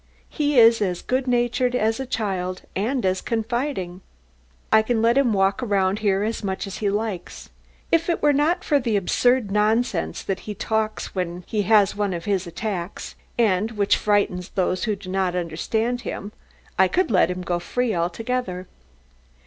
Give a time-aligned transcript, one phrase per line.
[0.29, 4.01] He is as good natured as a child and as confiding.
[4.71, 7.51] I can let him walk around here as much as he likes.
[7.91, 12.13] If it were not for the absurd nonsense that he talks when he has one
[12.15, 16.31] of his attacks, and which frightens those who do not understand him,
[16.79, 18.65] I could let him go free altogether."